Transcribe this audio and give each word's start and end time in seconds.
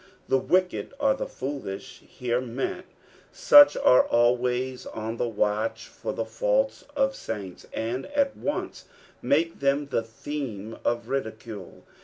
The 0.27 0.39
wicked 0.39 0.95
are 0.99 1.13
the 1.13 1.27
foolish 1.27 1.99
here 2.07 2.41
meant: 2.41 2.87
such 3.31 3.77
are 3.77 4.01
always 4.03 4.87
on 4.87 5.17
the 5.17 5.27
watch 5.27 5.85
for 5.85 6.11
the 6.11 6.25
faults 6.25 6.83
of 6.95 7.13
snintB, 7.13 7.65
and 7.71 8.05
at 8.07 8.35
onre 8.35 8.83
make 9.21 9.59
them 9.59 9.87
(he 9.91 9.99
theroe 10.01 10.79
of 10.83 11.07
ridicule. 11.07 11.83